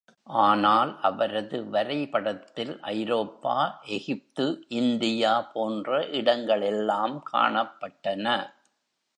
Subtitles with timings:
[0.27, 3.57] ஆனால், அவரது வரை படத்தில், ஐரோப்பா,
[3.89, 4.47] எகிப்து
[4.67, 8.27] இந்தியா போன்ற இடங்கள் எல்லாம் காணப்பட்டன.